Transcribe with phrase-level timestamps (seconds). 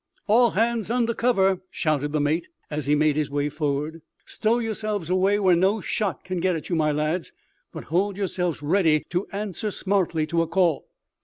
[0.25, 4.01] "All hands under cover," shouted the mate, as he made his way forward.
[4.25, 7.31] "Stow yourselves away where no shot can get at you, my lads,
[7.71, 10.87] but hold yourselves ready to answer smartly to a call.